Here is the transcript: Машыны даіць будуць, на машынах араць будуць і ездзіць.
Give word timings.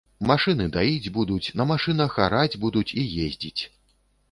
Машыны 0.29 0.65
даіць 0.77 1.11
будуць, 1.17 1.51
на 1.61 1.67
машынах 1.73 2.17
араць 2.29 2.59
будуць 2.65 2.87
і 3.03 3.07
ездзіць. 3.29 3.61